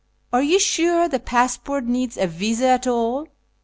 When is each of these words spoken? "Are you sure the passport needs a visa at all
"Are 0.33 0.41
you 0.41 0.57
sure 0.59 1.07
the 1.07 1.19
passport 1.19 1.85
needs 1.85 2.17
a 2.17 2.25
visa 2.25 2.69
at 2.69 2.87
all 2.87 3.27